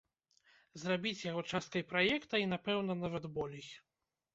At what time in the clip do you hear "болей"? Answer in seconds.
3.41-3.67